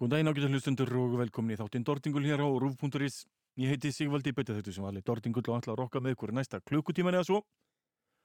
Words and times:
Góðan 0.00 0.14
daginn 0.14 0.30
ágættu 0.30 0.48
hlustundur 0.48 0.90
og 0.96 1.14
velkomin 1.20 1.52
í 1.52 1.56
þáttinn 1.60 1.82
Dordingul 1.84 2.22
hér 2.24 2.40
á 2.40 2.48
Rúf.is. 2.48 3.18
Ég 3.60 3.68
heiti 3.68 3.90
Sigvaldi, 3.92 4.32
betið 4.32 4.56
þetta 4.56 4.72
sem 4.72 4.84
allir 4.88 5.02
Dordingull 5.04 5.42
og 5.52 5.58
ætla 5.58 5.74
að 5.74 5.80
rokka 5.82 6.00
með 6.00 6.14
ykkur 6.14 6.30
næsta 6.32 6.60
klukkutíman 6.64 7.18
eða 7.18 7.26
svo. 7.28 7.40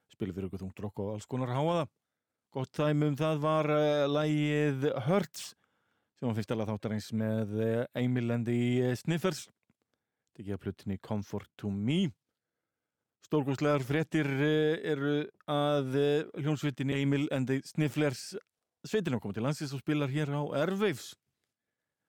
Spilum 0.08 0.38
fyrir 0.38 0.48
ykkur 0.48 0.62
þungt 0.62 0.80
rokk 0.86 1.02
og 1.04 1.10
alls 1.12 1.28
konar 1.28 1.52
háaða. 1.52 1.82
Gott 2.56 2.80
dæmi 2.80 3.10
um 3.12 3.18
það 3.20 3.42
var 3.44 3.68
uh, 3.76 4.06
lægið 4.08 4.86
Hurts 5.10 5.50
sem 6.16 6.30
var 6.30 6.38
fyrst 6.38 6.54
alveg 6.56 6.72
þáttarins 6.72 7.10
með 7.26 7.52
uh, 7.60 7.84
Emil 8.06 8.32
and 8.38 8.48
the 8.48 8.96
Sniffers. 9.04 9.44
Þetta 10.32 10.46
ekki 10.46 10.56
að 10.56 10.64
plutinni 10.64 11.00
Comfort 11.10 11.52
to 11.60 11.74
Me. 11.76 12.00
Stórgóðslegar 13.28 13.84
fréttir 13.84 14.32
uh, 14.32 14.80
eru 14.96 15.18
að 15.52 16.00
hljónsvitinni 16.40 17.02
Emil 17.04 17.28
and 17.36 17.52
the 17.52 17.60
Snifflers 17.68 18.30
sveitin 18.88 19.20
á 19.20 19.20
komið 19.20 19.42
til 19.42 19.48
landsins 19.50 19.76
og 19.76 19.84
spilar 19.84 20.16
hér 20.16 20.32
á 20.32 20.42
Airwaves. 20.64 21.12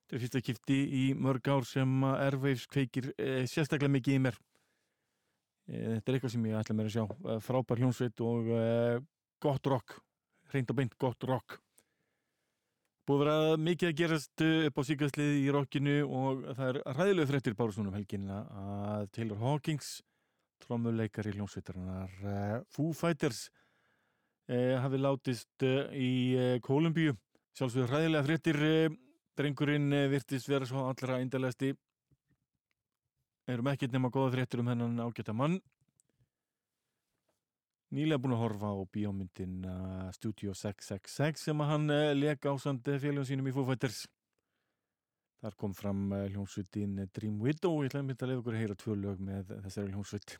Þetta 0.06 0.14
er 0.14 0.22
fyrsta 0.22 0.40
kipti 0.46 0.74
í 0.94 1.04
mörg 1.18 1.48
ár 1.50 1.64
sem 1.66 1.94
Airwaves 2.06 2.68
kveikir 2.70 3.08
e, 3.18 3.40
sérstaklega 3.50 3.90
mikið 3.90 4.14
í 4.14 4.18
mér. 4.22 4.36
E, 5.66 5.78
þetta 5.96 6.12
er 6.12 6.18
eitthvað 6.18 6.32
sem 6.36 6.44
ég 6.46 6.58
ætla 6.60 6.74
mér 6.78 6.86
að 6.86 6.92
sjá. 6.94 7.06
E, 7.10 7.34
frábær 7.42 7.80
hljónsveit 7.82 8.20
og 8.22 8.50
gott 9.42 9.66
rock. 9.72 9.96
Hreint 10.52 10.68
og 10.70 10.76
beint 10.78 10.92
gott 11.02 11.26
rock. 11.26 11.56
Búið 13.10 13.18
vera 13.24 13.56
mikið 13.58 13.88
að 13.88 13.98
gerast 13.98 14.44
upp 14.46 14.78
á 14.78 14.82
síkastliði 14.86 15.40
í 15.40 15.50
rockinu 15.56 15.96
og 16.06 16.44
það 16.52 16.68
er 16.68 16.78
ræðilega 17.00 17.30
fréttir 17.32 17.56
bársunum 17.58 17.96
helginna 17.98 18.38
að 18.62 19.08
Taylor 19.16 19.42
Hawkins, 19.42 19.88
trómuleikar 20.62 21.26
í 21.26 21.32
hljónsveitarinnar 21.34 22.62
Foo 22.74 22.94
Fighters, 22.94 23.48
hafi 24.46 25.02
látist 25.02 25.66
í 25.66 26.12
Kolumbíu. 26.66 27.14
Sjálfsögur 27.58 27.94
ræðilega 27.94 28.26
fréttir 28.26 28.60
Drengurinn 29.36 29.92
eh, 29.92 30.08
virtist 30.08 30.48
vera 30.48 30.64
svo 30.64 30.86
allra 30.88 31.18
eindalegasti. 31.20 31.74
Erum 33.52 33.68
ekkert 33.68 33.92
nema 33.92 34.08
goða 34.10 34.32
fréttir 34.32 34.62
um 34.62 34.70
hennan 34.72 35.02
ágæta 35.04 35.34
mann. 35.36 35.58
Nýlega 37.94 38.18
búin 38.18 38.34
að 38.34 38.42
horfa 38.42 38.72
á 38.72 38.76
bíómyndin 38.96 39.60
Studio 40.16 40.56
666 40.56 41.44
sem 41.46 41.60
að 41.62 41.70
hann 41.70 41.92
uh, 41.92 42.14
leka 42.16 42.50
ásand 42.50 42.88
félagum 42.98 43.28
sínum 43.28 43.46
í 43.46 43.54
Foo 43.54 43.68
Fighters. 43.68 44.00
Þar 45.44 45.58
kom 45.60 45.76
fram 45.76 46.02
hljómsveitin 46.32 46.98
Dream 47.14 47.38
Widow. 47.44 47.84
Ég 47.84 47.92
ætlaði 47.92 48.02
að 48.02 48.08
mynda 48.08 48.26
að 48.26 48.32
leiða 48.32 48.42
okkur 48.42 48.56
að 48.56 48.64
heyra 48.64 48.80
tvö 48.82 48.98
lög 49.04 49.22
með 49.28 49.54
þessari 49.68 49.92
hljómsveit. 49.92 50.36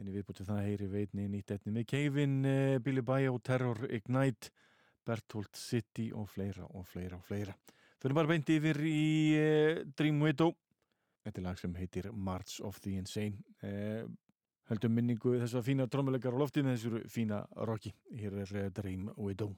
En 0.00 0.08
ég 0.08 0.16
viðbúti 0.16 0.48
það 0.48 0.58
að 0.58 0.68
heyri 0.72 0.92
veitni 0.96 1.28
nýtt 1.30 1.54
etni 1.54 1.76
með 1.76 1.88
Kevin, 1.92 2.36
Billy 2.82 3.04
Bio, 3.04 3.38
Terror 3.44 3.84
Ignite, 3.86 4.50
Berthold 5.06 5.54
City 5.60 6.08
og 6.16 6.32
fleira 6.32 6.66
og 6.72 6.88
fleira 6.88 7.20
og 7.20 7.28
fleira. 7.28 7.54
Fyrir 7.98 8.14
bara 8.14 8.30
beint 8.30 8.50
yfir 8.54 8.78
í 8.86 9.02
uh, 9.34 9.82
Dream 9.98 10.22
Widow. 10.22 10.54
Þetta 11.26 11.40
er 11.42 11.46
lag 11.48 11.58
sem 11.58 11.74
heitir 11.74 12.10
March 12.14 12.60
of 12.64 12.78
the 12.84 12.94
Insane. 13.00 13.42
Uh, 13.62 14.06
Höldum 14.68 14.92
minningu 14.92 15.38
þess 15.40 15.56
að 15.56 15.64
fína 15.70 15.86
trómuleikar 15.88 16.34
á 16.36 16.40
lofti 16.42 16.60
með 16.60 16.76
þessu 16.76 17.00
fína 17.08 17.40
rocki 17.64 17.94
Hér 18.20 18.42
er 18.44 18.52
uh, 18.52 18.68
Dream 18.76 19.08
Widow 19.16 19.54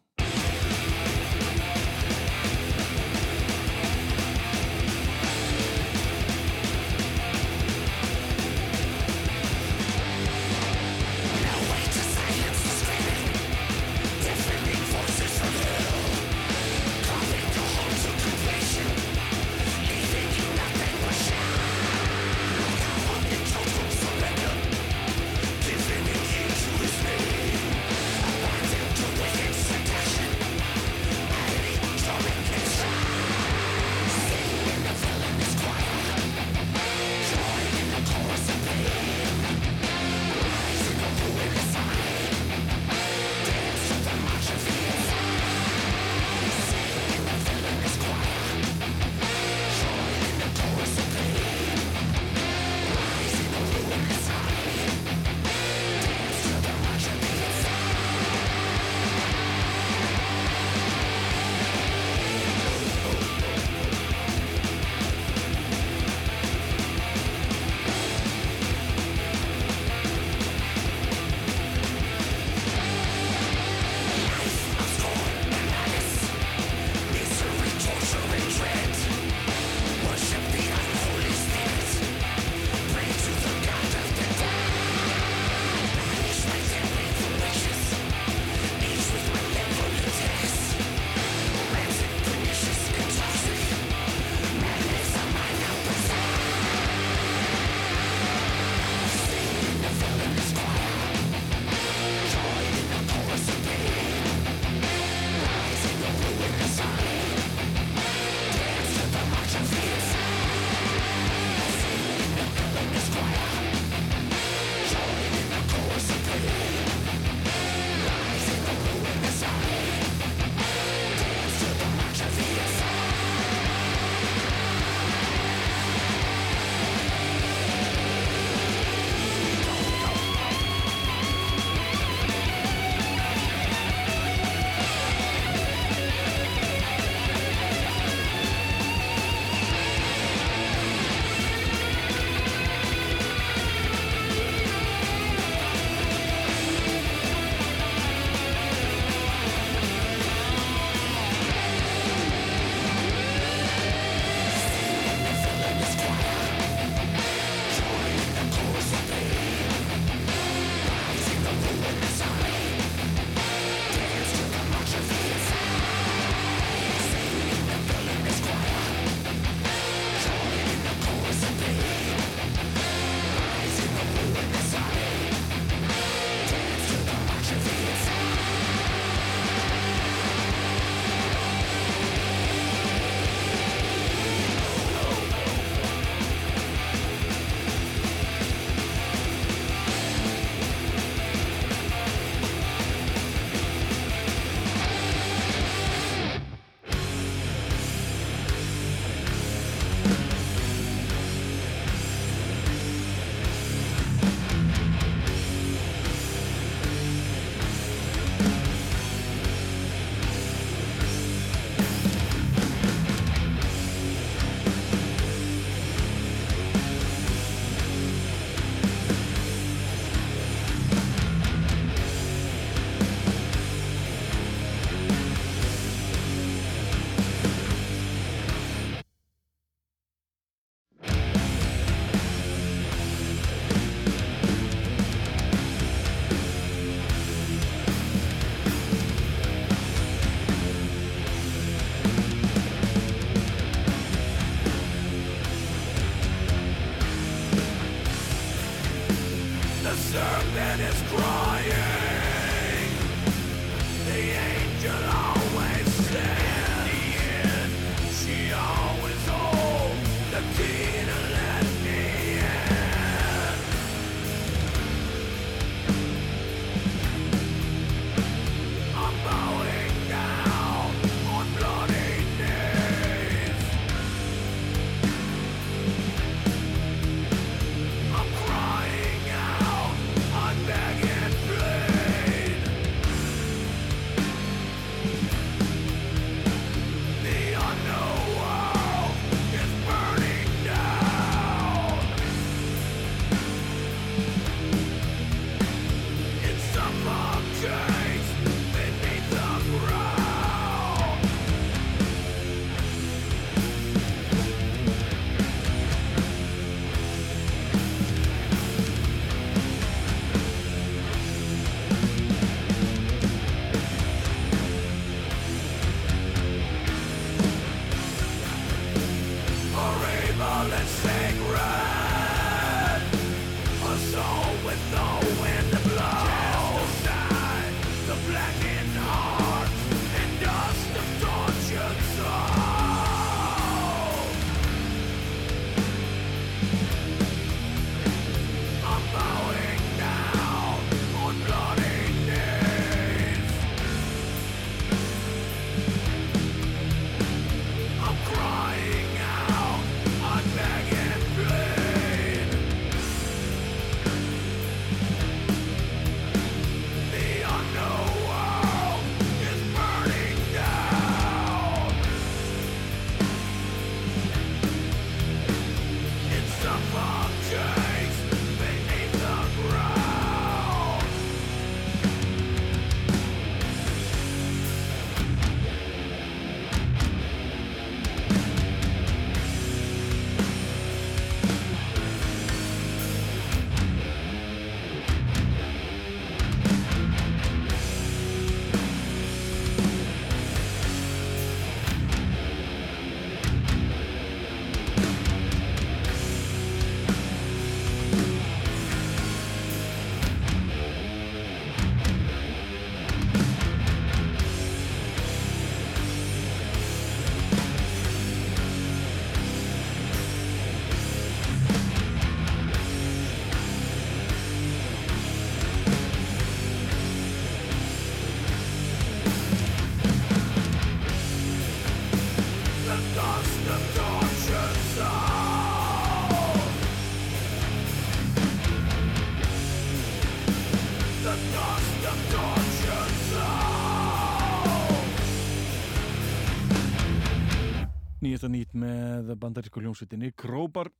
með 439.30 439.40
bandarísku 439.44 439.82
hljómsveitinni 439.82 440.32
Krópar 440.38 440.90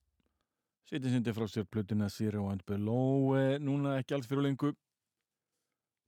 setjum 0.89 1.17
sindi 1.17 1.35
frá 1.35 1.47
sér 1.51 1.67
plötuna 1.67 2.09
Zero 2.11 2.49
and 2.51 2.63
Below 2.67 3.35
eh, 3.39 3.59
núna 3.63 3.99
ekki 4.01 4.17
alls 4.17 4.31
fyrir 4.31 4.49
lengu 4.49 4.73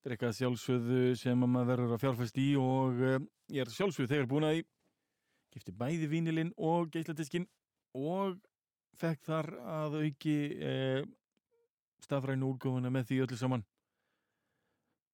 þetta 0.02 0.16
eitthvað 0.16 0.38
sjálfsögðu 0.40 1.02
sem 1.14 1.42
maður 1.46 1.68
verður 1.68 1.92
að 1.94 2.00
fjárfæst 2.02 2.38
í 2.42 2.46
og 2.58 3.02
eh, 3.06 3.18
ég 3.54 3.62
er 3.62 3.70
sjálfsögðu 3.70 4.10
þegar 4.10 4.30
búin 4.30 4.46
að 4.48 4.56
því. 4.56 4.62
Gifti 5.52 5.74
bæði 5.78 6.08
vínilinn 6.10 6.50
og 6.58 6.88
geisladiskin 6.90 7.46
og 7.94 8.40
fekk 8.98 9.22
þar 9.28 9.50
að 9.62 9.98
auki 10.00 10.36
eh, 10.58 11.04
stafrænu 12.02 12.50
úrgóðuna 12.50 12.90
með 12.90 13.12
því 13.12 13.20
öllu 13.26 13.38
saman. 13.38 13.62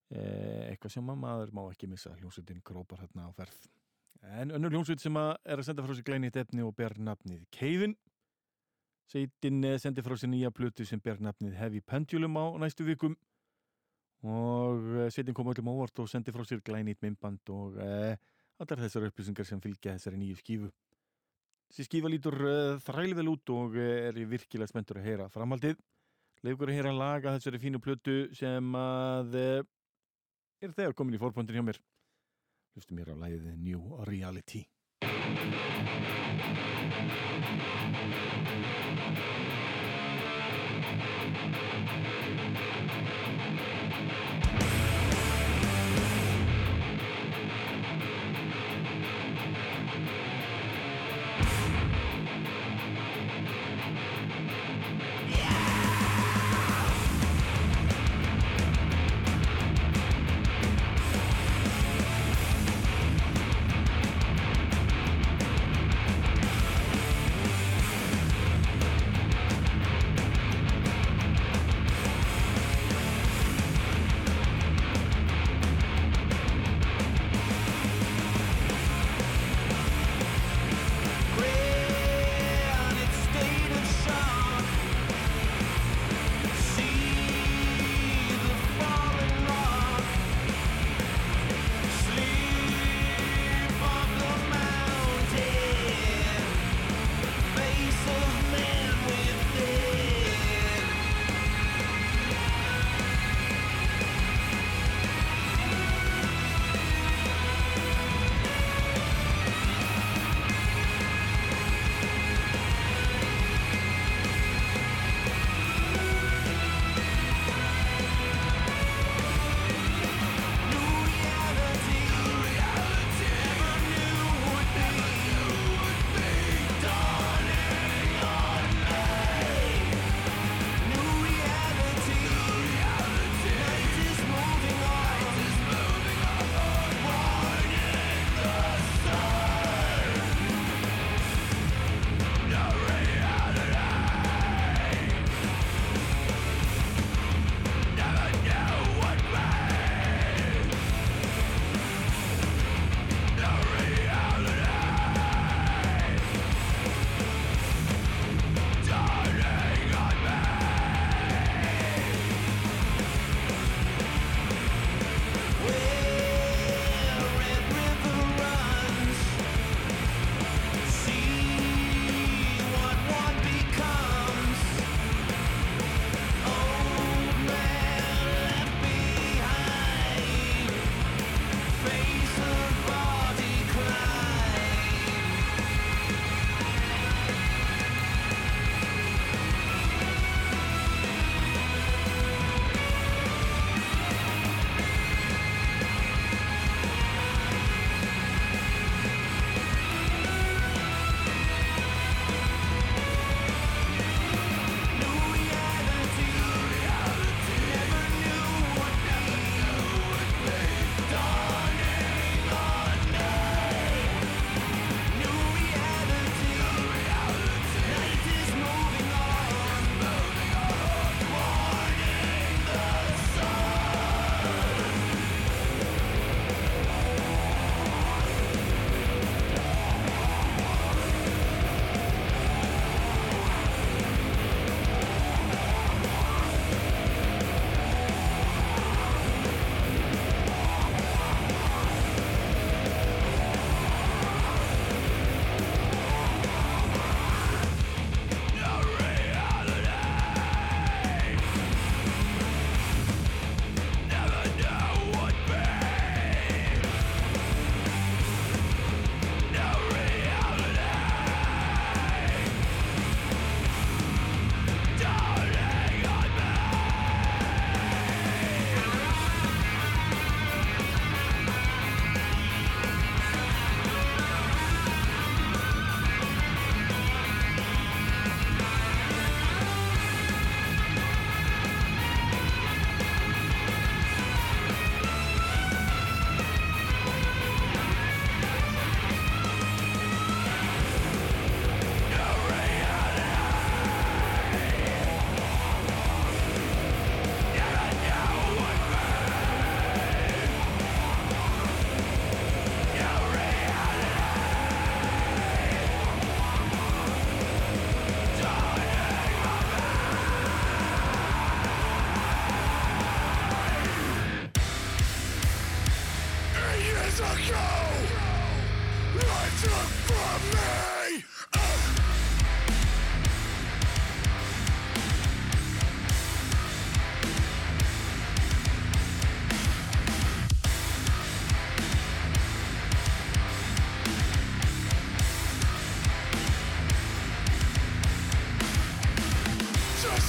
Eh, 0.08 0.70
eitthvað 0.70 0.94
sem 0.94 1.12
maður 1.12 1.52
má 1.52 1.66
ekki 1.66 1.90
missa 1.90 2.14
hljómsveitin 2.16 2.64
Krópar 2.64 3.04
hérna 3.04 3.28
á 3.28 3.30
ferð 3.36 3.66
En 4.22 4.50
önnur 4.50 4.74
hljómsveit 4.74 5.02
sem 5.02 5.16
að 5.16 5.30
er 5.46 5.60
að 5.60 5.68
senda 5.68 5.84
frá 5.84 5.94
sér 5.94 6.06
glænit 6.06 6.36
efni 6.36 6.64
og 6.66 6.74
ber 6.76 6.96
nafnið 6.98 7.44
Keivin. 7.54 7.94
Sveitin 9.08 9.62
sendi 9.80 10.04
frá 10.04 10.16
sér 10.18 10.32
nýja 10.32 10.50
plötu 10.52 10.84
sem 10.86 11.00
ber 11.00 11.20
nafnið 11.22 11.54
Heavy 11.56 11.80
Pendulum 11.80 12.36
á 12.36 12.44
næstu 12.60 12.84
vikum 12.84 13.14
og 14.26 14.82
eh, 14.98 15.10
sveitin 15.14 15.34
kom 15.36 15.46
öllum 15.52 15.70
ávart 15.70 16.02
og 16.02 16.08
sendi 16.10 16.34
frá 16.34 16.42
sér 16.44 16.60
glænit 16.66 16.98
minnband 17.02 17.52
og 17.54 17.78
eh, 17.78 18.18
allar 18.58 18.82
þessar 18.82 19.06
upplýsingar 19.08 19.46
sem 19.46 19.60
fylgja 19.62 19.94
þessari 19.94 20.18
nýju 20.18 20.40
skífu. 20.40 20.70
Þessi 21.68 21.84
skífa 21.86 22.10
lítur 22.10 22.36
eh, 22.48 22.80
þrælvel 22.82 23.30
út 23.34 23.52
og 23.54 23.78
eh, 23.78 24.08
er 24.08 24.18
virkilega 24.30 24.70
spenntur 24.70 24.98
að 24.98 25.08
heyra 25.08 25.28
framhaldið. 25.32 25.78
Leifur 26.46 26.70
að 26.70 26.78
heyra 26.78 26.94
laga 26.94 27.34
þessari 27.36 27.60
fínu 27.62 27.80
plötu 27.82 28.18
sem 28.38 28.74
að 28.78 29.38
eh, 29.38 29.68
er 30.64 30.74
þegar 30.74 30.96
komin 30.98 31.18
í 31.18 31.22
fórpondin 31.22 31.58
hjá 31.58 31.66
mér. 31.66 31.80
Hlustum 32.78 32.94
mér 32.94 33.10
á 33.10 33.16
læðið 33.18 33.58
New 33.58 33.80
Reality. 34.06 34.60
Thank 42.48 42.87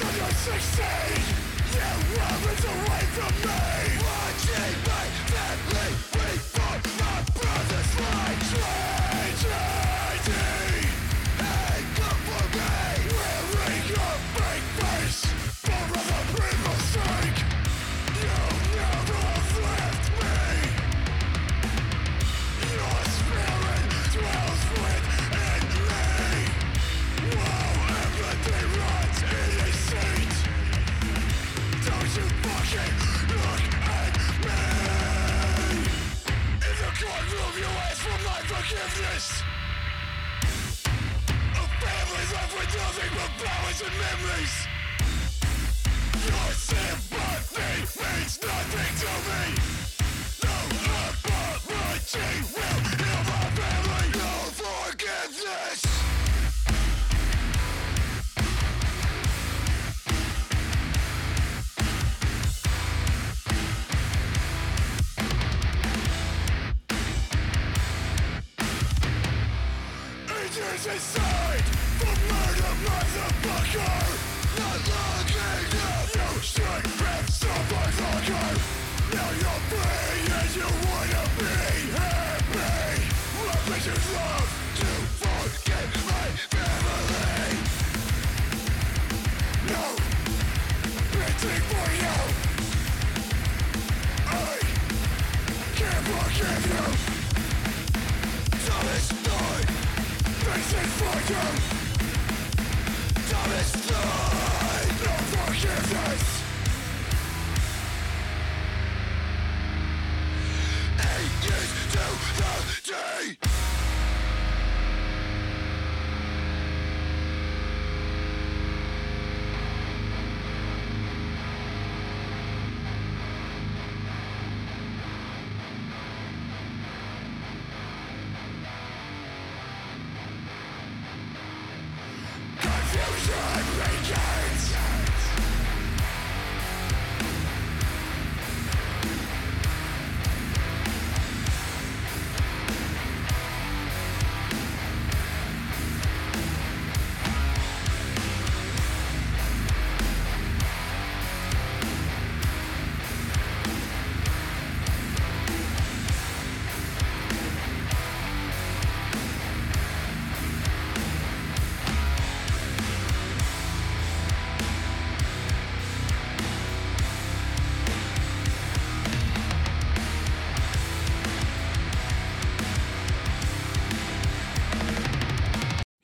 Watching 0.02 0.18
my 4.88 5.06
family, 5.28 5.92
we 6.14 6.38
fought 6.40 6.84
my 7.00 7.18
brother's 7.34 7.92
life. 8.00 8.89
and 43.82 43.94
memories. 43.94 44.68
Your 46.26 46.52
sympathy 46.54 48.02
means 48.04 48.40
nothing 48.42 48.96
to 49.00 49.64
me. 49.64 49.69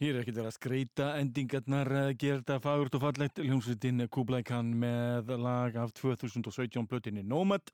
Hér 0.06 0.20
er 0.20 0.22
ekkert 0.22 0.36
verið 0.38 0.48
að 0.52 0.54
skreita 0.60 1.06
endingarnar, 1.18 1.90
gera 2.22 2.38
þetta 2.38 2.56
fagurt 2.62 2.94
og 2.94 3.02
fallegt. 3.02 3.40
Ljómsveitin 3.42 4.04
Kublaikan 4.14 4.68
með 4.78 5.32
lag 5.42 5.80
af 5.82 5.96
2017 5.98 6.86
blötinni 6.92 7.24
Nomad, 7.26 7.72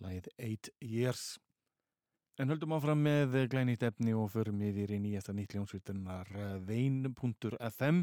lagið 0.00 0.30
8 0.38 0.72
Years. 0.80 1.26
En 2.40 2.48
höldum 2.48 2.72
áfram 2.78 3.04
með 3.04 3.36
glænýtt 3.52 3.84
efni 3.90 4.16
og 4.16 4.32
förum 4.32 4.64
yfir 4.64 4.94
í 4.96 5.02
nýjasta 5.04 5.36
nýtt 5.36 5.52
ljómsveitinnar 5.58 6.32
vein.fm. 6.64 8.00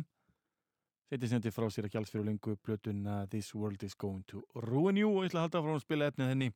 Þetta 1.10 1.34
sendi 1.34 1.56
frá 1.56 1.66
sér 1.74 1.90
ekki 1.90 2.04
alls 2.04 2.14
fyrir 2.14 2.30
lengu 2.30 2.60
blötuna 2.62 3.24
This 3.34 3.56
World 3.58 3.90
is 3.90 3.98
Going 3.98 4.22
to 4.30 4.46
Ruin 4.70 5.02
You 5.02 5.16
og 5.16 5.26
ég 5.26 5.34
ætla 5.34 5.48
að 5.48 5.50
halda 5.50 5.66
frá 5.66 5.74
að 5.80 5.86
spila 5.88 6.14
efnið 6.14 6.34
henni. 6.36 6.54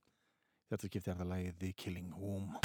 Þetta 0.70 0.94
skiptir 0.94 1.18
það 1.18 1.34
lagið 1.34 1.62
The 1.66 1.74
Killing 1.82 2.14
Womb. 2.14 2.62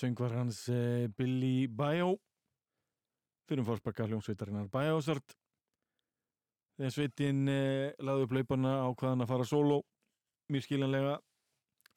Söngvar 0.00 0.32
hans 0.38 0.64
eh, 0.72 1.08
Billy 1.16 1.68
Bio 1.68 2.14
fyrir 3.48 3.62
um 3.62 3.68
fórsparka 3.68 4.06
hljómsveitarinnar 4.08 4.70
Biosart 4.72 5.34
þegar 6.78 6.94
sveitin 6.94 7.42
eh, 7.52 7.90
laði 8.00 8.26
upp 8.26 8.36
laupana 8.36 8.76
á 8.80 8.88
hvaðan 8.88 9.26
að 9.26 9.32
fara 9.34 9.48
solo 9.48 9.82
mjög 10.50 10.64
skiljanlega. 10.66 11.18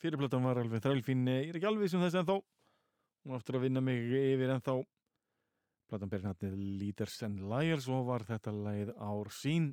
Fyrirplatan 0.02 0.44
var 0.44 0.60
alveg 0.60 0.84
þrælfín 0.84 1.24
eh, 1.32 1.46
ég 1.46 1.54
er 1.54 1.60
ekki 1.60 1.70
alveg 1.70 1.94
sem 1.94 2.04
þess 2.04 2.20
ennþá. 2.20 2.40
Hún 3.24 3.38
aftur 3.38 3.60
að 3.60 3.70
vinna 3.70 3.84
mig 3.86 4.04
yfir 4.20 4.52
ennþá. 4.58 4.76
Platan 5.88 6.12
ber 6.12 6.26
náttið 6.26 6.58
Leaders 6.82 7.16
and 7.24 7.40
Liars 7.48 7.88
og 7.88 8.10
var 8.10 8.26
þetta 8.28 8.52
lagið 8.56 8.92
ár 8.98 9.32
sín. 9.32 9.72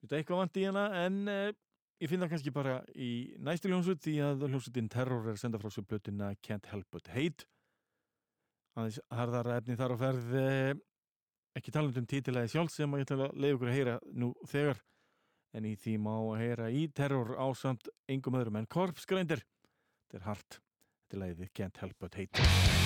Þetta 0.00 0.20
eitthvað 0.20 0.40
vant 0.40 0.60
í 0.60 0.66
hana? 0.68 0.86
En 1.04 1.20
ég 2.02 2.10
finn 2.10 2.22
það 2.24 2.32
kannski 2.34 2.52
bara 2.54 2.78
í 2.94 3.10
næstu 3.44 3.70
hljómsveit 3.70 4.02
því 4.04 4.14
að 4.26 4.46
hljómsveitin 4.48 4.90
Terror 4.92 5.28
er 5.28 5.36
að 5.36 5.42
senda 5.44 5.60
frá 5.62 5.70
sér 5.72 5.86
blötuna 5.88 6.32
Can't 6.44 6.66
Help 6.72 6.88
But 6.94 7.10
Hate. 7.14 7.46
Aðeins 8.74 8.98
harðar 9.14 9.52
efni 9.58 9.78
þar 9.78 9.94
á 9.94 9.96
ferð 10.00 10.34
eh, 10.40 10.74
ekki 11.54 11.74
talað 11.74 12.00
um 12.02 12.08
títilega 12.10 12.50
sjálf 12.50 12.74
sem 12.74 12.98
ég 12.98 13.06
ætla 13.06 13.28
að 13.28 13.38
leiða 13.38 13.56
ykkur 13.56 13.70
að 13.70 13.78
heyra 13.78 13.98
nú 14.10 14.32
þegar 14.50 14.82
en 15.54 15.68
í 15.70 15.76
því 15.78 15.98
má 16.02 16.14
að 16.16 16.40
heyra 16.42 16.70
í 16.74 16.86
Terror 16.90 17.36
ásamt 17.38 17.92
engum 18.10 18.40
öðrum 18.40 18.58
en 18.58 18.70
Korpsgrændir 18.70 19.44
þetta 19.44 20.18
er 20.18 20.26
hart, 20.26 20.58
þetta 21.04 21.20
er 21.20 21.22
leiðið 21.28 21.54
Can't 21.54 21.84
Help 21.84 22.02
But 22.02 22.18
Hate 22.18 22.83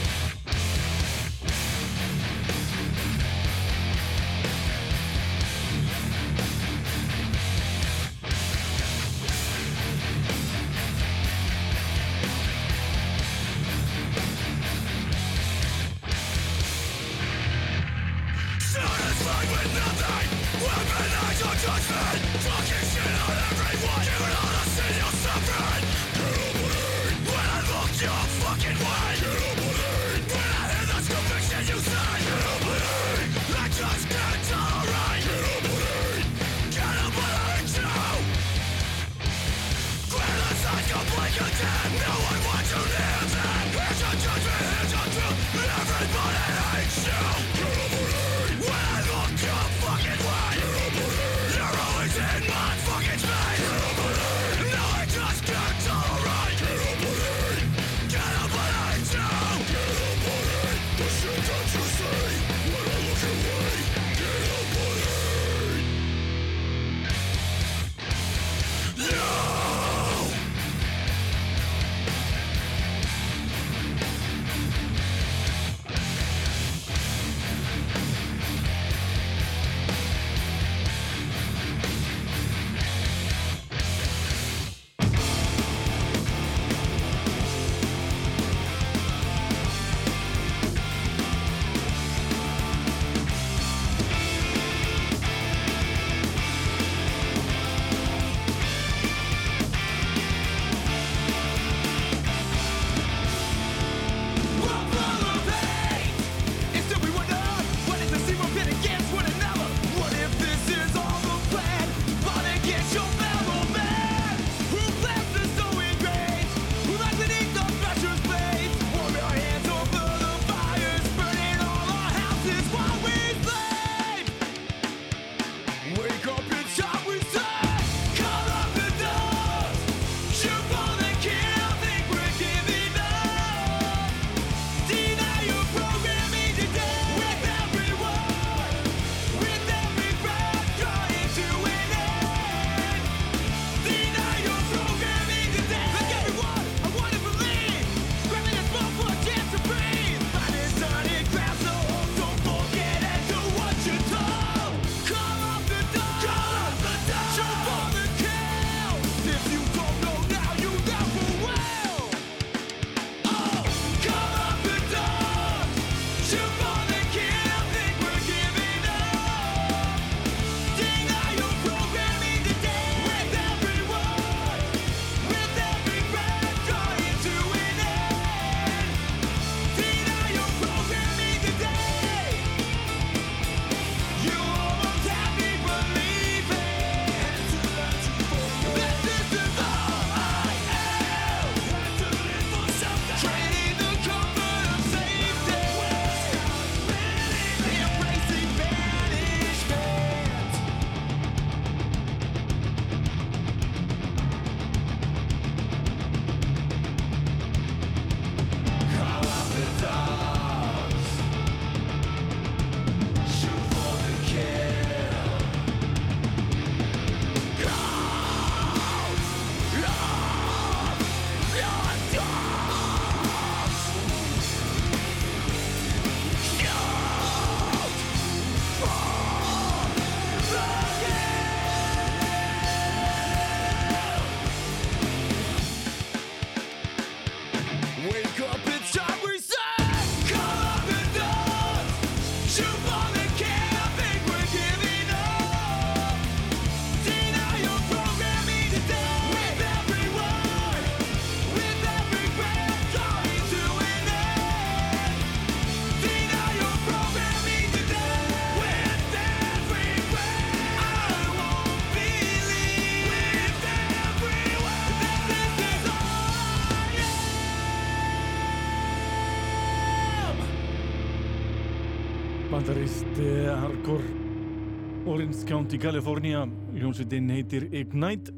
Orange 275.28 275.44
County, 275.44 275.76
California. 275.76 276.46
Hljómsveitin 276.72 277.26
heitir 277.28 277.66
Ignite 277.76 278.32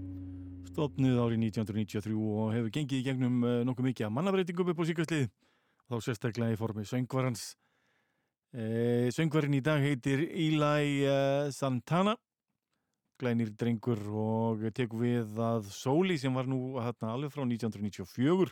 stopnuð 0.67 1.21
árið 1.23 1.45
1993 1.45 2.17
og 2.19 2.49
hefur 2.51 2.73
gengið 2.75 2.99
í 2.99 3.05
gegnum 3.07 3.37
uh, 3.47 3.53
nokkuð 3.69 3.87
mikið 3.87 4.07
að 4.09 4.11
mannabreitingum 4.17 4.73
upp 4.73 4.83
á 4.83 4.85
síkastlið 4.89 5.29
þá 5.87 5.95
sérstaklega 6.03 6.57
í 6.57 6.59
formi 6.59 6.83
söngvarans. 6.91 7.45
Uh, 8.51 9.07
söngvarin 9.15 9.55
í 9.55 9.63
dag 9.63 9.87
heitir 9.87 10.25
Eli 10.35 11.07
uh, 11.07 11.47
Santana. 11.55 12.17
Glænir 13.23 13.55
drengur 13.55 14.03
og 14.11 14.67
tekur 14.75 15.05
við 15.05 15.39
að 15.47 15.71
Sóli 15.71 16.19
sem 16.19 16.35
var 16.35 16.51
nú 16.51 16.75
hérna 16.81 17.15
alveg 17.15 17.31
frá 17.37 17.45
1994 17.47 18.51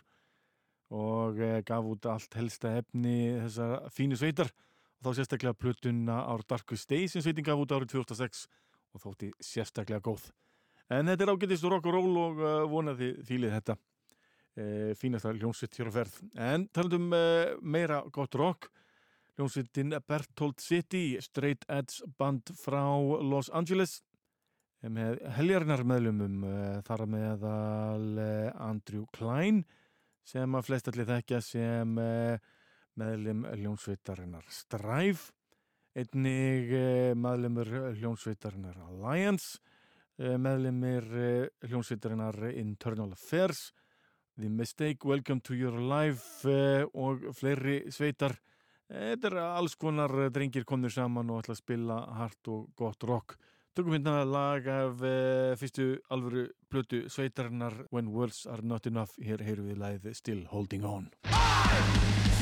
og 0.95 1.43
gaf 1.67 1.91
út 1.91 2.07
allt 2.15 2.39
helsta 2.39 2.77
efni 2.85 3.19
þessar 3.49 3.91
fínu 3.99 4.23
sveitar 4.23 4.55
og 4.99 5.07
þá 5.07 5.21
sérstaklega 5.21 5.55
plötuna 5.55 6.23
Our 6.33 6.43
Darkest 6.49 6.91
Days 6.91 7.15
sem 7.15 7.23
sveitin 7.23 7.47
gaf 7.47 7.61
út 7.63 7.75
árið 7.75 7.95
2006 7.95 8.47
og 8.95 9.03
þótti 9.03 9.31
sérstaklega 9.45 10.03
góð. 10.03 10.25
En 10.91 11.11
þetta 11.11 11.27
er 11.27 11.33
ágætist 11.35 11.69
rock 11.69 11.87
og 11.87 11.95
roll 11.99 12.19
og 12.19 12.43
uh, 12.43 12.65
vonaði 12.71 13.13
fílið 13.29 13.55
þetta 13.59 13.77
uh, 13.77 14.93
fínasta 14.99 15.35
hljómsvitt 15.37 15.79
hér 15.79 15.93
á 15.93 15.97
ferð. 16.01 16.19
En 16.35 16.67
talandum 16.75 17.13
uh, 17.15 17.55
meira 17.63 18.01
gott 18.15 18.35
rock, 18.41 18.71
hljómsvittin 19.37 19.95
Berthold 20.09 20.59
City, 20.65 21.19
straight 21.23 21.69
edge 21.71 22.03
band 22.19 22.51
frá 22.59 22.83
Los 23.23 23.53
Angeles 23.55 24.01
með 24.79 25.19
heljarnar 25.35 25.83
meðlumum 25.83 26.45
þar 26.87 27.01
meðal 27.11 28.21
Andrew 28.63 29.09
Klein 29.11 29.65
sem 30.23 30.55
að 30.55 30.69
flest 30.69 30.91
allir 30.93 31.09
þekkja 31.09 31.41
sem 31.43 31.97
meðlum 32.99 33.45
hljónsveitarinnar 33.53 34.47
Stræf, 34.53 35.29
einnig 35.99 36.73
eh, 36.75 37.15
meðlumur 37.19 37.71
hljónsveitarinnar 37.99 38.79
Alliance, 38.89 39.59
eh, 40.19 40.37
meðlumir 40.41 41.07
eh, 41.19 41.69
hljónsveitarinnar 41.69 42.51
Internal 42.53 43.13
Affairs, 43.17 43.73
The 44.39 44.49
Mistake, 44.49 45.07
Welcome 45.07 45.43
to 45.47 45.55
Your 45.55 45.81
Life 45.83 46.47
og 46.95 47.25
fleiri 47.35 47.89
sveitar. 47.91 48.37
Þetta 48.87 49.33
er 49.33 49.37
alls 49.43 49.75
konar 49.75 50.15
drengir 50.31 50.63
komnir 50.65 50.95
saman 50.95 51.33
og 51.35 51.43
ætla 51.43 51.57
að 51.57 51.59
spila 51.65 51.97
hart 52.21 52.51
og 52.55 52.69
gott 52.79 53.03
rock. 53.03 53.35
Tökum 53.75 53.97
hérna 53.97 54.23
lag 54.23 54.71
af 54.71 55.03
fyrstu 55.59 55.89
alvöru 56.15 56.47
blötu 56.71 57.03
sveitarinnar 57.11 57.89
When 57.91 58.15
Words 58.15 58.47
Are 58.47 58.63
Not 58.63 58.87
Enough. 58.87 59.19
Hér 59.19 59.43
heyru 59.43 59.67
við 59.73 59.83
læðið 59.83 60.15
Still 60.23 60.47
Holding 60.55 60.87
On. 60.87 61.11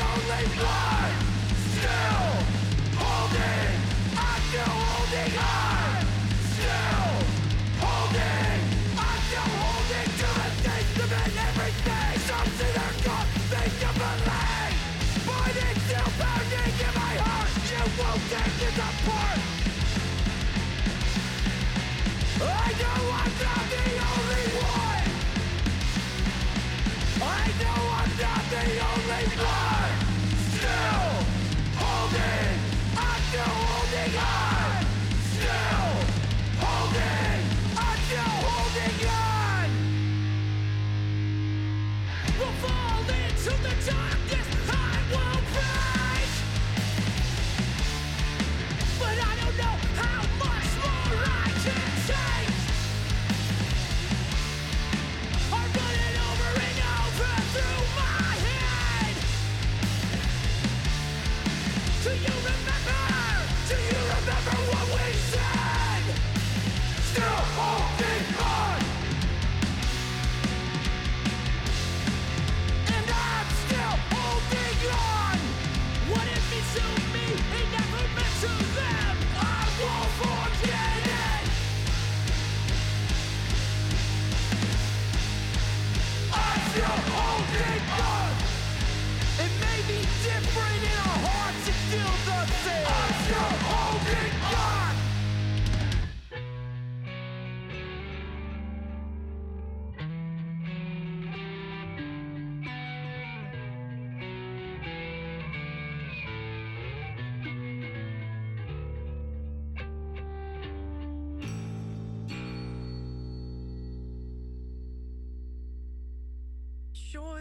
only 0.00 0.64
one. 0.64 0.93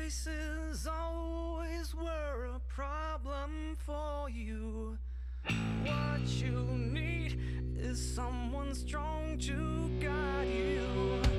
Choices 0.04 0.86
always 0.86 1.96
were 1.96 2.50
a 2.54 2.60
problem 2.68 3.78
for 3.86 4.30
you. 4.30 4.98
What 5.86 6.28
you 6.28 6.60
need 6.92 7.40
is 7.78 8.14
someone 8.14 8.76
strong 8.76 9.38
to 9.38 9.90
guide 10.02 10.50
you. 10.50 11.33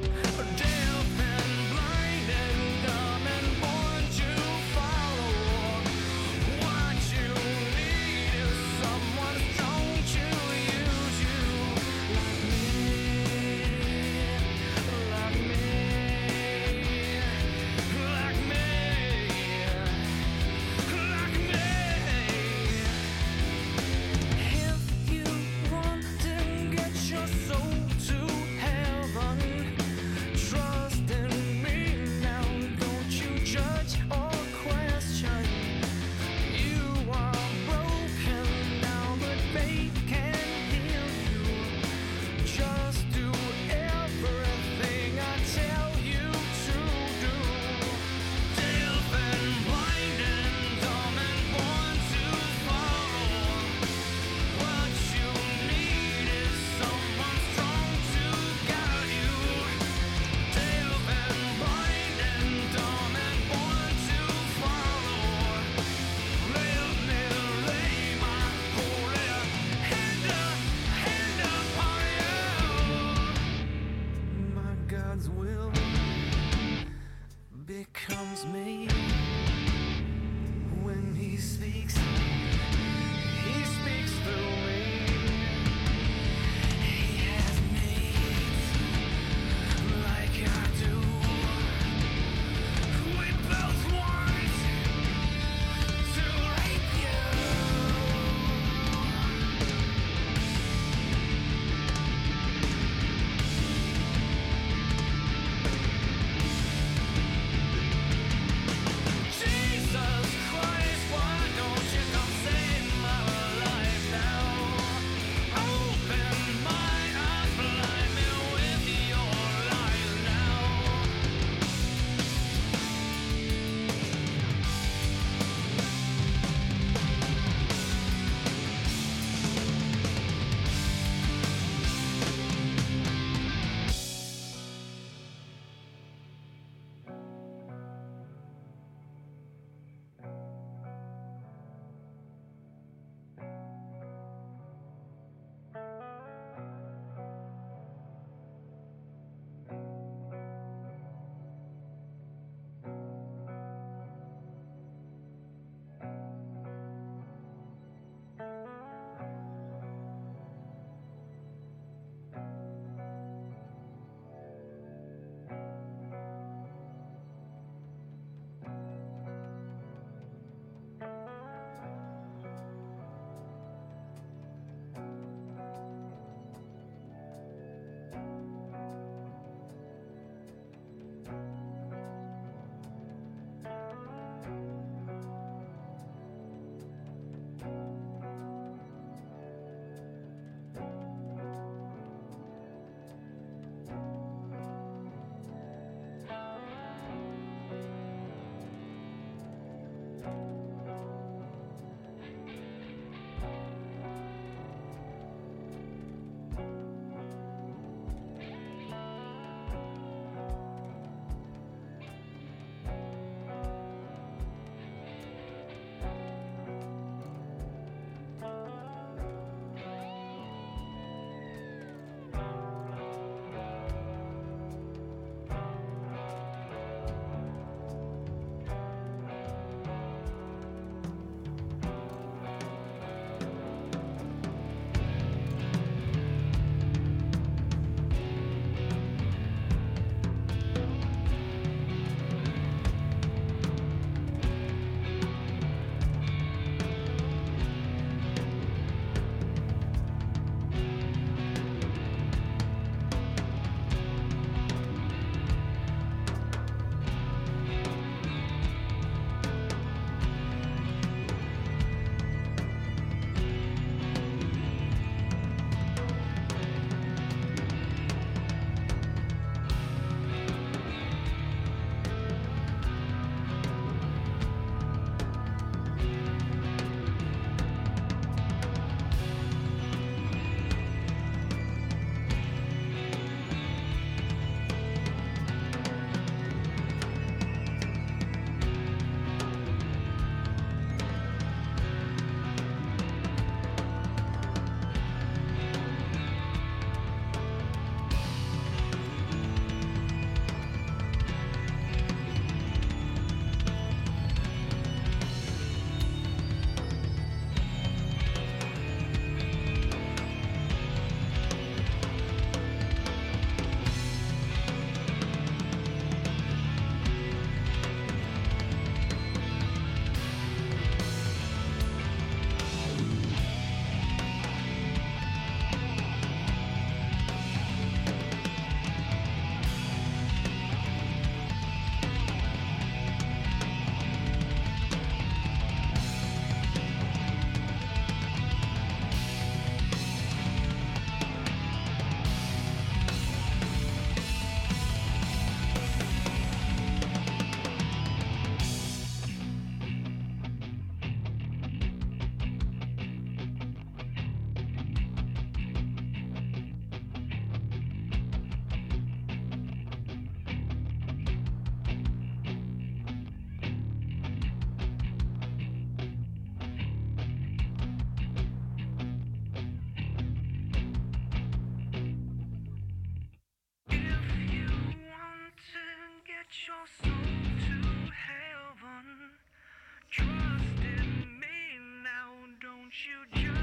You 383.03 383.54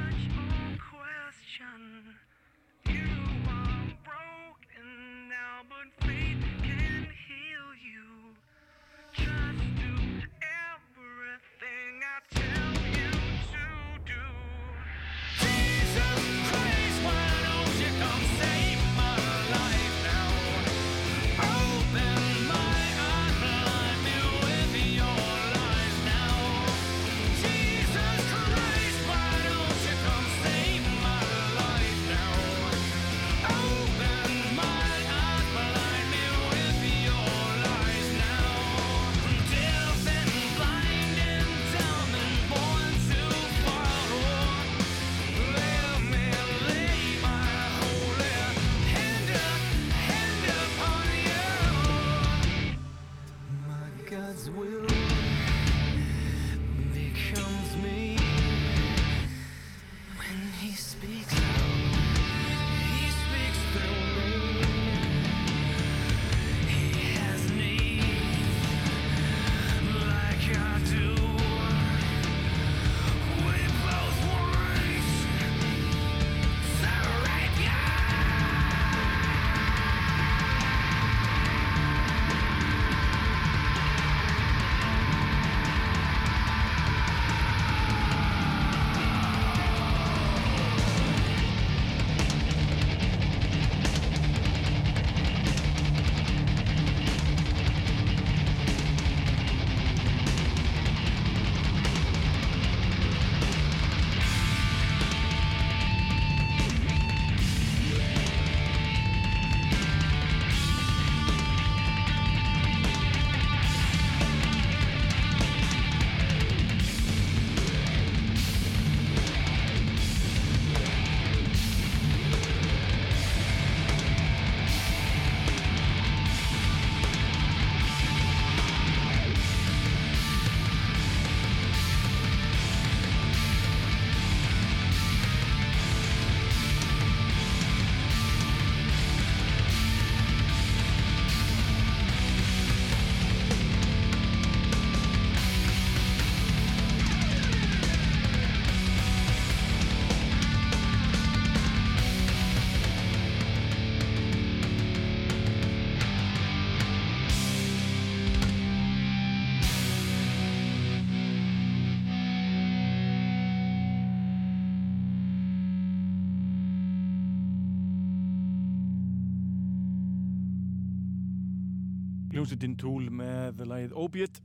Hljómsveitin 172.41 172.73
Tool 172.73 173.03
með 173.13 173.59
lagið 173.69 173.91
Opiate 174.01 174.41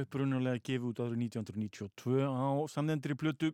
upprunulega 0.00 0.62
gefið 0.64 0.86
út 0.88 1.02
árið 1.04 1.18
1992 1.20 2.22
á 2.24 2.48
samnendri 2.72 3.16
plötu. 3.20 3.50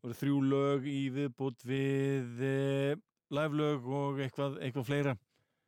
Voru 0.00 0.16
þrjú 0.16 0.38
lög 0.46 0.88
í 0.88 1.02
viðbútt 1.12 1.66
við 1.68 2.40
e, 2.48 2.54
live 3.36 3.60
lög 3.60 3.84
og 3.84 4.24
eitthvað, 4.24 4.56
eitthvað 4.64 4.88
fleira. 4.88 5.14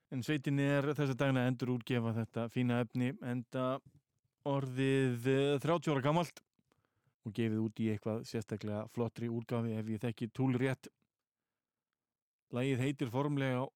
En 0.08 0.24
sveitin 0.24 0.64
er 0.64 0.88
þessa 0.94 1.18
dagina 1.20 1.44
endur 1.50 1.74
útgefa 1.76 2.16
þetta 2.22 2.48
fína 2.56 2.80
efni 2.86 3.12
enda 3.20 3.68
orðið 4.48 5.30
e, 5.36 5.38
30 5.68 5.92
ára 5.92 6.08
gamalt 6.08 6.44
og 7.28 7.36
gefið 7.36 7.62
út 7.68 7.84
í 7.84 7.92
eitthvað 7.92 8.24
sérstaklega 8.32 8.86
flottri 8.96 9.28
úrgafi 9.28 9.76
ef 9.76 9.96
ég 9.98 10.06
þekki 10.08 10.32
Tool 10.32 10.56
rétt. 10.64 10.88
Lagið 12.56 12.86
heitir 12.88 13.12
formlega 13.12 13.66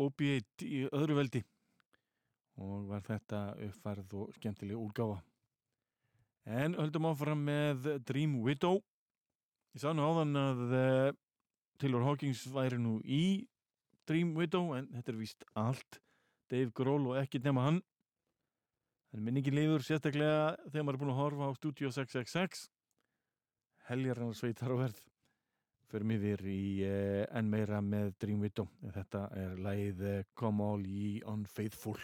Opiate 0.00 0.64
í 0.64 0.86
öðru 0.88 1.20
veldi 1.20 1.50
og 2.62 2.88
var 2.90 3.02
þetta 3.06 3.42
uppfærð 3.66 4.16
og 4.20 4.34
skemmtileg 4.38 4.78
úrgáfa. 4.78 5.20
En 6.46 6.74
höldum 6.78 7.08
áfram 7.10 7.44
með 7.46 7.88
Dream 8.06 8.38
Widow. 8.42 8.80
Ég 9.74 9.82
sá 9.82 9.92
nú 9.94 10.04
áðan 10.06 10.38
að 10.38 10.62
uh, 10.68 11.12
Taylor 11.80 12.06
Hawkins 12.06 12.42
væri 12.54 12.80
nú 12.82 12.98
í 13.02 13.46
Dream 14.08 14.34
Widow 14.38 14.74
en 14.76 14.90
þetta 14.94 15.12
er 15.12 15.20
víst 15.20 15.46
allt 15.58 16.00
Dave 16.52 16.74
Grohl 16.76 17.12
og 17.12 17.18
ekki 17.22 17.40
nema 17.42 17.68
hann. 17.68 17.80
Það 19.10 19.20
er 19.20 19.24
minningin 19.28 19.58
liður 19.58 19.86
sérstaklega 19.86 20.44
þegar 20.68 20.86
maður 20.86 20.98
er 20.98 21.02
búin 21.04 21.14
að 21.14 21.22
horfa 21.22 21.48
á 21.48 21.58
Studio 21.58 21.92
666. 21.94 22.66
Heljar 23.88 24.22
hann 24.22 24.36
sveitar 24.36 24.74
á 24.74 24.76
verð. 24.86 25.00
Förum 25.92 26.14
yfir 26.14 26.40
í 26.48 26.60
uh, 26.88 27.26
enn 27.36 27.50
meira 27.52 27.82
með 27.84 28.14
Dream 28.22 28.40
Widow. 28.40 28.70
Þetta 28.94 29.26
er 29.36 29.60
lagið 29.60 30.02
uh, 30.08 30.18
Come 30.40 30.64
All 30.64 30.88
Ye 30.88 31.18
Unfaithful. 31.28 32.00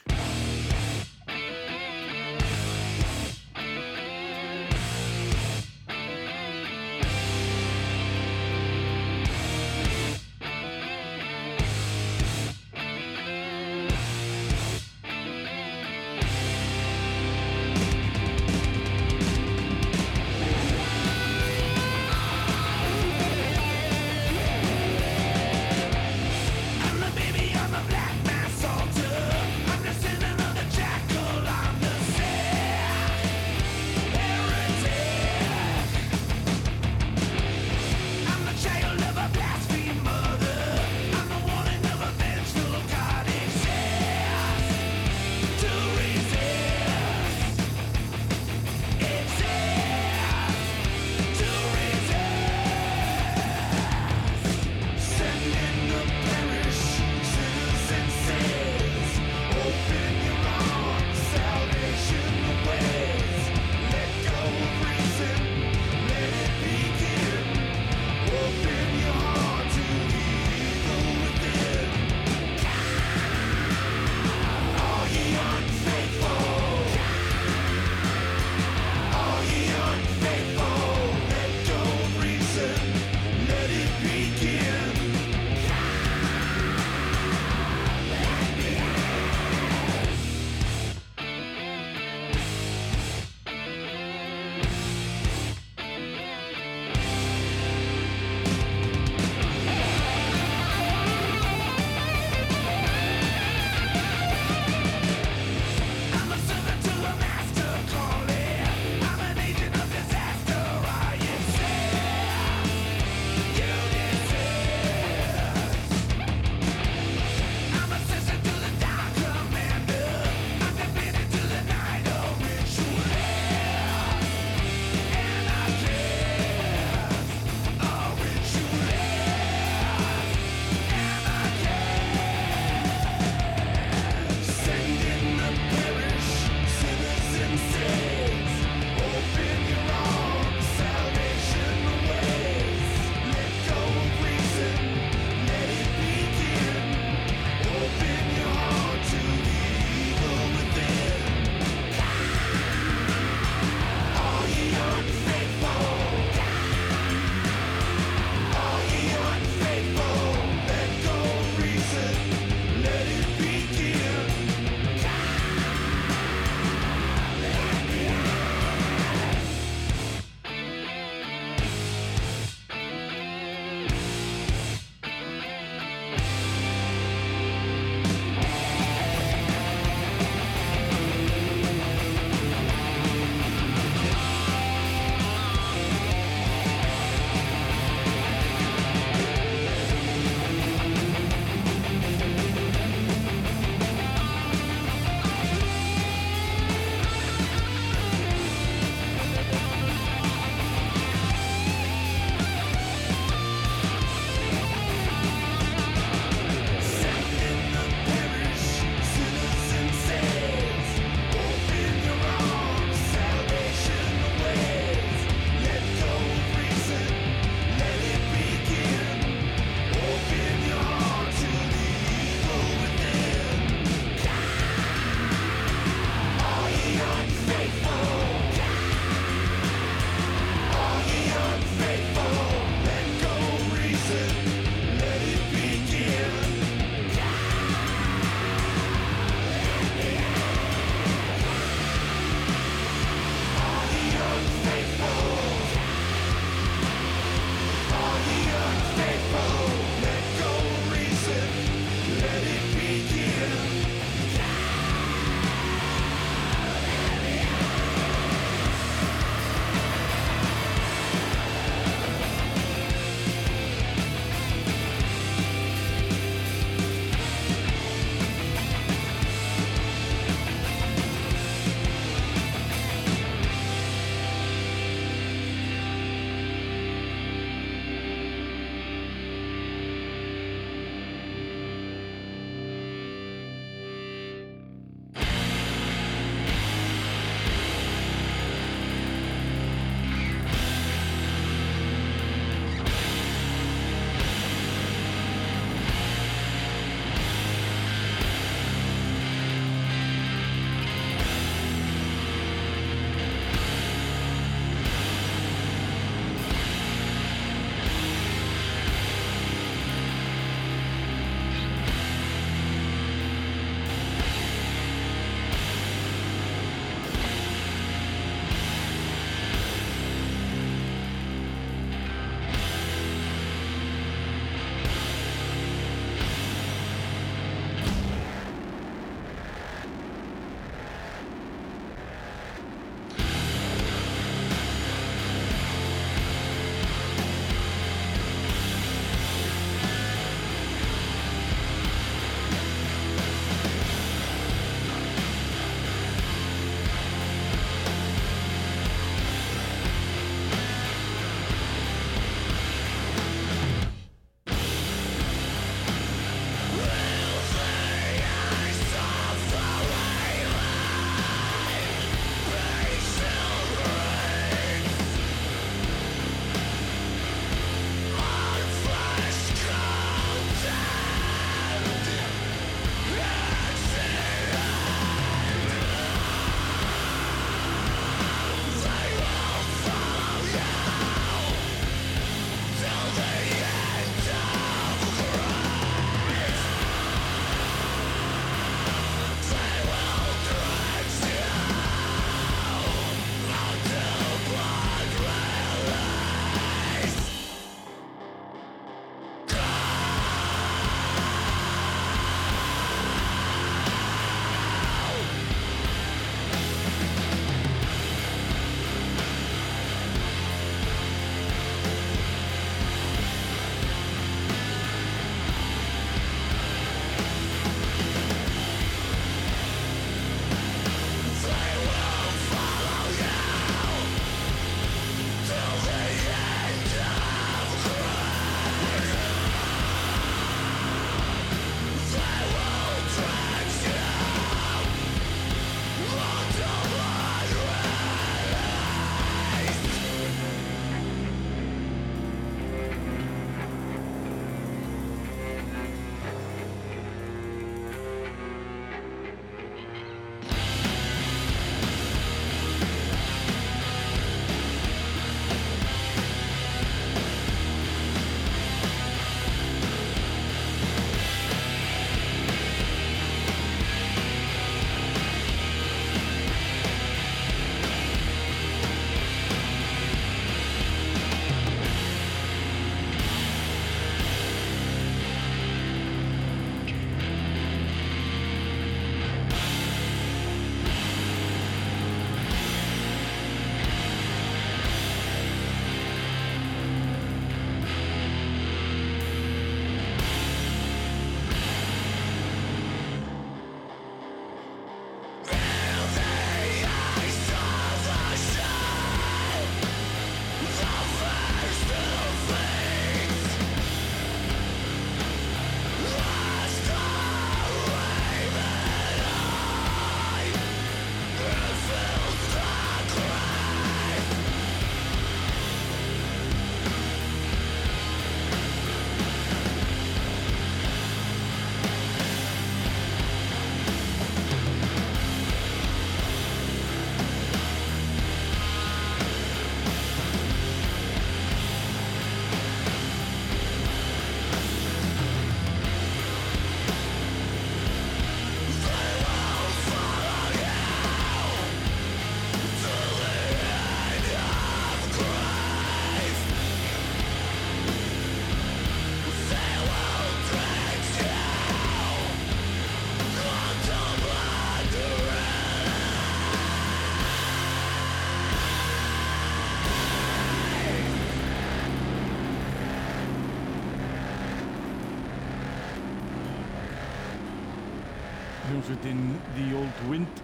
Hljómsveitin 568.89 569.35
The 569.53 569.65
Old 569.77 569.99
Wind. 570.09 570.39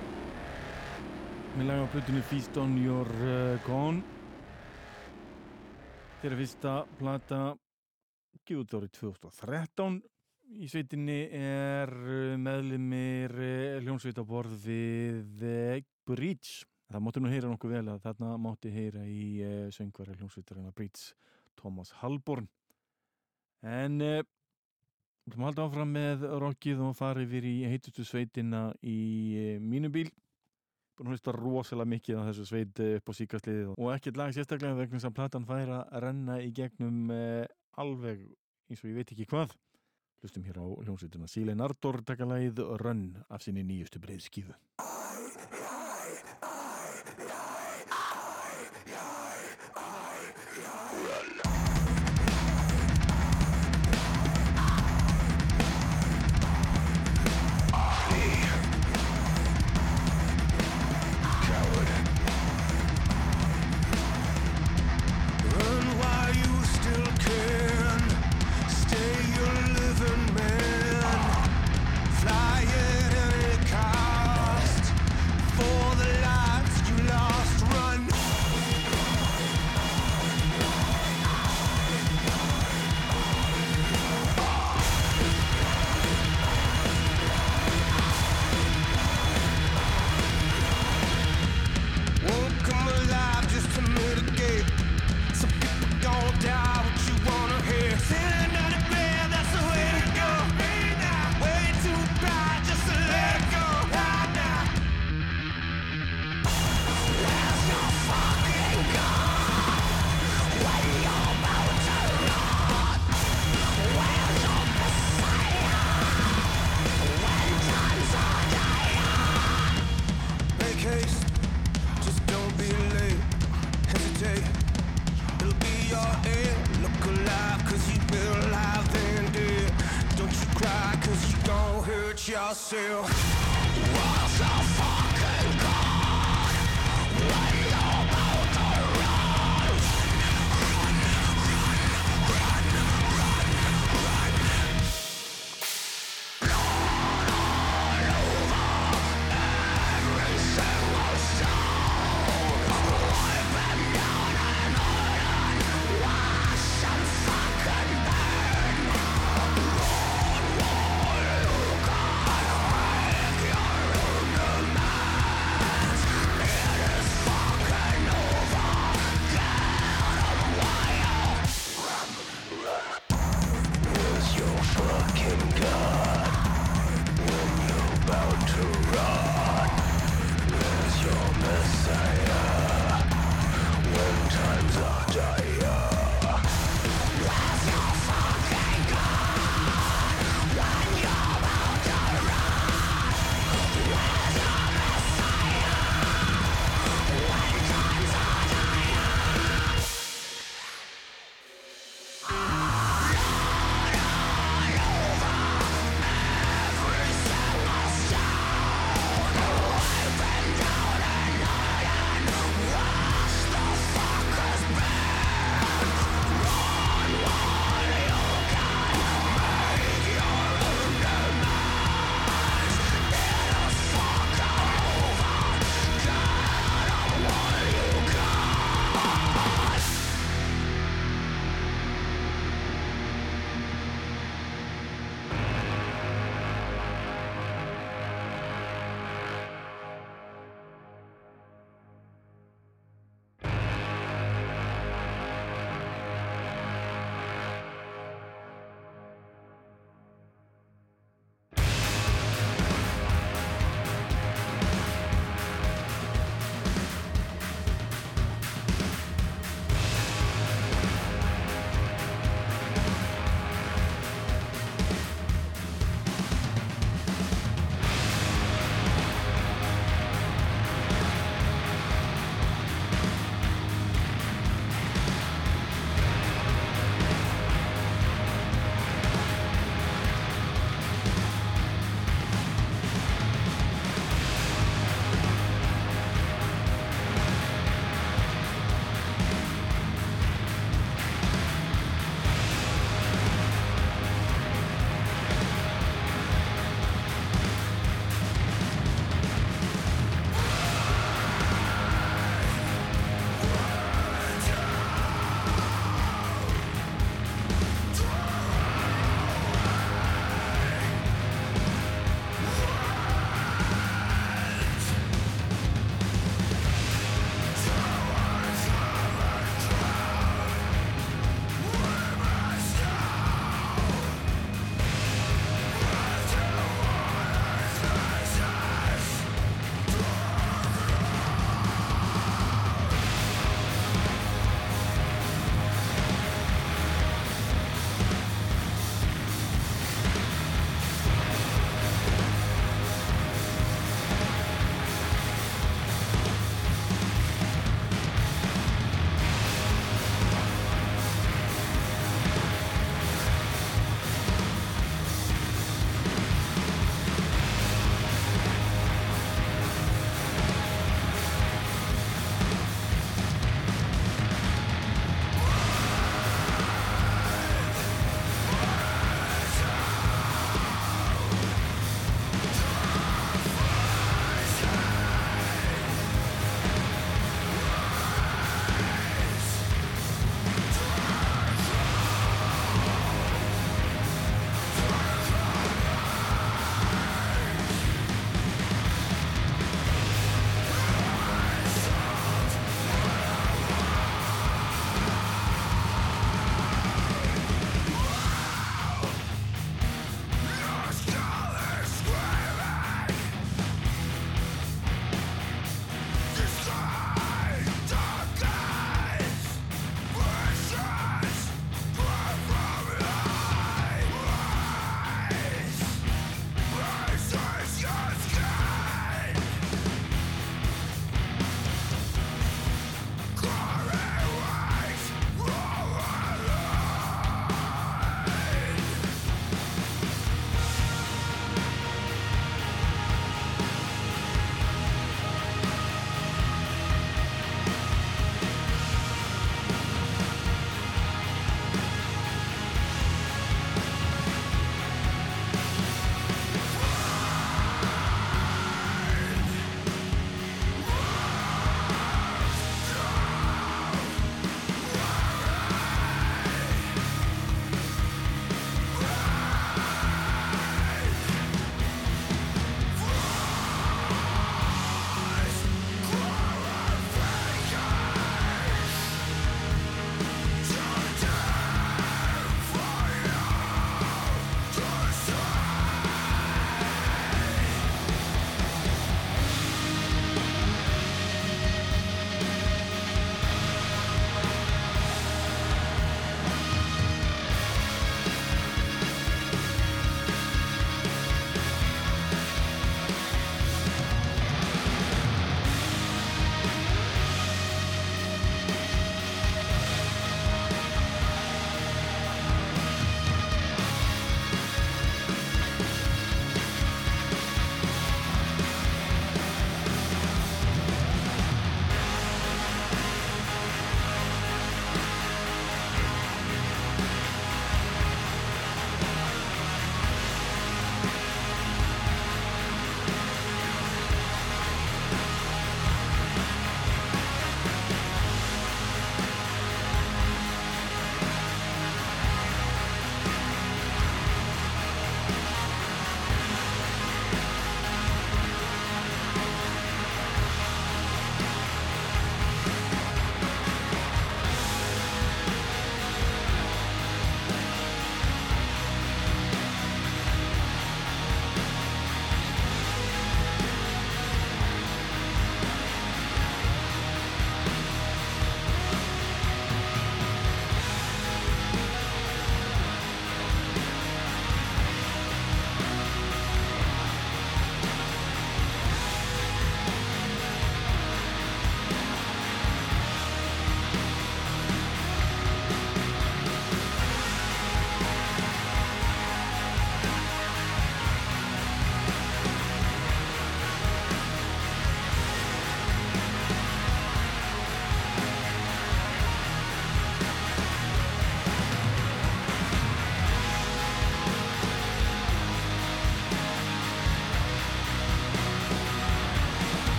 Með 1.57 1.65
laga 1.65 1.85
á 1.89 1.93
plötunni 1.95 2.21
Feast 2.29 2.59
on 2.61 2.75
Your 2.77 3.09
uh, 3.25 3.55
Gone 3.65 4.03
þeirra 6.21 6.37
fyrsta 6.43 6.75
plata 6.99 7.39
gefið 8.45 8.75
árið 8.77 8.93
2013 8.99 9.97
í 10.61 10.69
sveitinni 10.69 11.17
er 11.41 11.89
uh, 11.89 12.37
meðlimir 12.37 13.33
uh, 13.33 13.81
hljómsveitaborð 13.87 14.61
við 14.67 15.49
Breach. 16.05 16.67
Það 16.93 17.05
mátti 17.07 17.25
nú 17.25 17.33
heyra 17.33 17.49
nokkuð 17.49 17.77
vel 17.79 17.87
að 17.95 18.05
þarna 18.05 18.37
mátti 18.45 18.75
heyra 18.77 19.09
í 19.09 19.29
söngvari 19.73 20.19
hljómsveitarinn 20.19 20.69
Breach 20.77 21.15
Thomas 21.57 21.97
Halborn 22.03 22.51
en 23.65 24.01
uh, 24.05 24.21
Við 25.25 25.33
ætlum 25.33 25.45
að 25.45 25.49
halda 25.49 25.65
áfram 25.65 25.93
með 25.97 26.25
rockið 26.43 26.81
og 26.85 26.97
fara 26.99 27.23
yfir 27.25 27.47
í 27.49 27.55
heitustu 27.65 28.05
sveitina 28.05 28.67
í 28.85 28.99
eh, 29.41 29.55
mínum 29.57 29.93
bíl. 29.95 30.11
Búin 30.95 31.09
að 31.09 31.15
hlusta 31.15 31.33
rosalega 31.33 31.91
mikið 31.95 32.21
á 32.21 32.29
þessu 32.29 32.45
sveit 32.51 32.83
eh, 32.85 32.99
upp 32.99 33.09
á 33.09 33.13
síkastliðið 33.17 33.71
og 33.73 33.89
ekkert 33.95 34.21
lag 34.21 34.35
sérstaklega 34.37 34.77
vegna 34.77 35.01
að 35.01 35.17
platan 35.17 35.49
fær 35.49 35.73
að 35.79 35.97
renna 36.05 36.37
í 36.45 36.53
gegnum 36.53 37.09
eh, 37.17 37.49
alveg 37.81 38.21
eins 38.69 38.85
og 38.85 38.91
ég 38.93 39.01
veit 39.01 39.15
ekki 39.17 39.31
hvað. 39.33 39.57
Hlustum 40.21 40.45
hér 40.45 40.61
á 40.61 40.67
hljómsveituna 40.85 41.33
Sílein 41.33 41.65
Ardor 41.65 42.03
takalagið 42.05 42.61
Run 42.85 43.07
af 43.33 43.49
sinni 43.49 43.65
nýjustu 43.65 44.05
breiðskífu. 44.05 44.53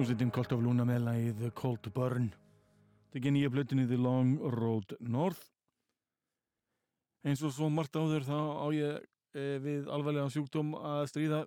Hljómsveitin 0.00 0.30
Cult 0.32 0.52
of 0.54 0.62
Luna 0.64 0.84
með 0.88 1.02
lagið 1.04 1.40
Cold 1.52 1.86
Burn. 1.92 2.30
Tekið 3.12 3.34
nýja 3.34 3.50
blötunni 3.52 3.82
The 3.84 3.98
Long 4.00 4.38
Road 4.54 4.94
North. 5.04 5.42
Eins 7.20 7.42
og 7.44 7.52
svo 7.52 7.68
margt 7.68 7.98
áður 8.00 8.24
þá 8.24 8.38
á 8.40 8.66
ég 8.72 8.96
e, 9.36 9.44
við 9.60 9.90
alvarlega 9.92 10.32
sjúkdóm 10.32 10.72
að 10.78 11.02
stríða. 11.12 11.42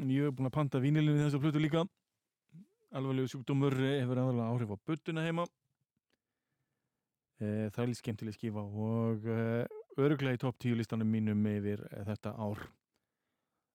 En 0.00 0.08
ég 0.08 0.24
hef 0.24 0.38
búin 0.38 0.48
að 0.48 0.54
panta 0.54 0.80
vínilin 0.80 1.12
við 1.12 1.26
þessa 1.26 1.42
blötu 1.44 1.60
líka. 1.60 1.84
Alvarlegu 2.96 3.34
sjúkdómur 3.34 3.76
eh, 3.82 3.98
hefur 4.00 4.22
aðalega 4.24 4.48
áhrif 4.48 4.72
á 4.72 4.76
buttuna 4.88 5.28
heima. 5.28 5.44
E, 7.36 7.68
það 7.68 7.84
er 7.84 7.92
líka 7.92 8.00
skemmtileg 8.00 8.40
skífa 8.40 8.64
og 8.64 9.28
e, 9.28 9.68
öruglega 10.00 10.40
í 10.40 10.44
topp 10.46 10.56
tíu 10.64 10.80
listanum 10.80 11.12
mínum 11.12 11.44
yfir 11.52 11.84
þetta 12.08 12.32
ár 12.32 12.64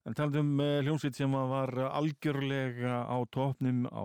En 0.03 0.15
talaðum 0.17 0.53
um 0.57 0.63
uh, 0.63 0.79
hljómsveit 0.83 1.15
sem 1.15 1.31
var 1.31 1.71
algjörlega 1.87 3.03
á 3.07 3.17
topnum 3.31 3.85
á. 3.87 4.03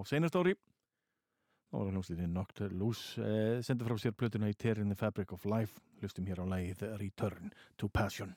Það 1.69 1.81
var 1.83 1.91
hljómsveitin 1.93 2.33
Knocked 2.33 2.77
Loose. 2.79 3.21
Uh, 3.21 3.59
sendi 3.67 3.85
frá 3.89 3.99
sér 4.01 4.15
plötuna 4.17 4.49
í 4.49 4.57
Tear 4.57 4.81
in 4.81 4.95
the 4.95 4.99
Fabric 4.99 5.35
of 5.35 5.45
Life. 5.45 5.83
Hlustum 6.01 6.31
hér 6.31 6.41
á 6.41 6.47
lagið 6.47 6.87
Return 7.03 7.51
to 7.77 7.91
Passion. 7.91 8.37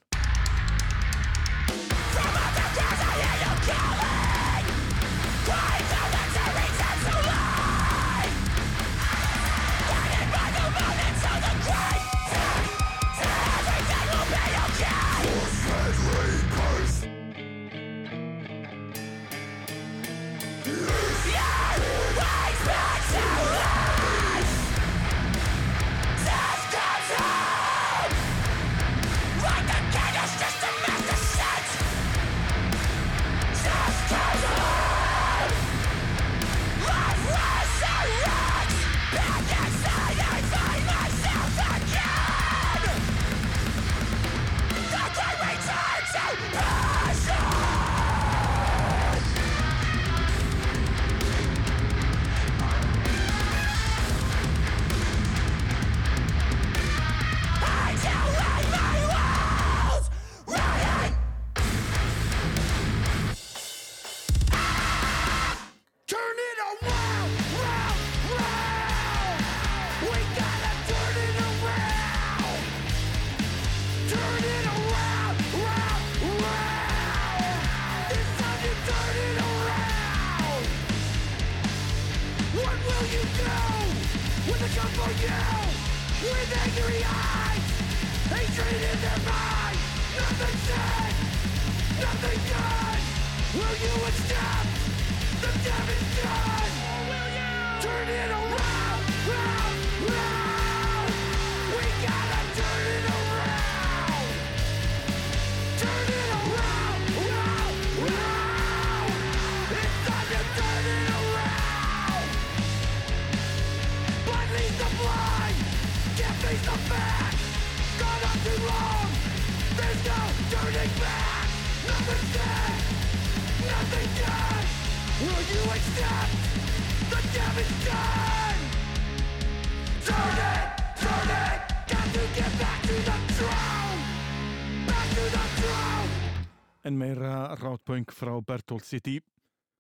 Frá 138.22 138.36
Bertolt 138.46 138.86
City. 138.86 139.18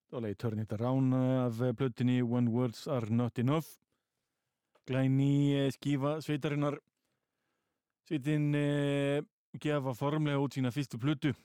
Það 0.10 0.16
var 0.16 0.24
leið 0.26 0.38
Turn 0.42 0.62
It 0.64 0.72
Around 0.74 1.14
af 1.14 1.60
plötunni 1.78 2.22
When 2.26 2.50
Words 2.50 2.88
Are 2.90 3.14
Not 3.14 3.38
Enough. 3.40 3.68
Glæni 4.90 5.54
eh, 5.60 5.70
skífa 5.76 6.16
sveitarinnar. 6.26 6.80
Sveitin 8.10 8.48
eh, 8.58 9.22
gefa 9.62 9.94
formlega 9.94 10.42
út 10.42 10.58
sína 10.58 10.72
fyrstu 10.74 10.98
plötu. 10.98 11.36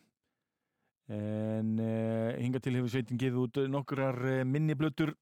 En 1.12 1.76
eh, 1.84 2.40
hinga 2.40 2.62
til 2.64 2.78
hefur 2.80 2.94
sveitin 2.94 3.20
gefið 3.20 3.42
út 3.44 3.60
nokkrar 3.74 4.22
eh, 4.32 4.46
minni 4.48 4.78
plötur. 4.78 5.12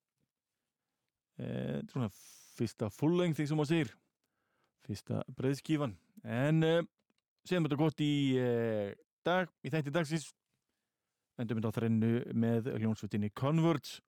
Eh, 1.43 1.83
svona 1.91 2.07
fyrsta 2.55 2.93
full-length 2.95 3.41
því 3.41 3.49
sem 3.51 3.59
maður 3.59 3.73
segir. 3.73 3.93
Fyrsta 4.87 5.27
breiðskífan. 5.35 5.99
En 6.23 6.63
eh, 6.63 6.87
séðum 7.43 7.67
þetta 7.67 7.83
gott 7.83 8.07
í 8.07 8.15
dag, 9.27 9.51
í 9.67 9.75
þætti 9.75 9.93
dagsins 9.93 10.31
endum 11.41 11.61
við 11.61 11.69
á 11.69 11.77
þrennu 11.77 12.13
með 12.35 12.71
hljónsveitinni 12.79 13.31
Converge. 13.35 14.01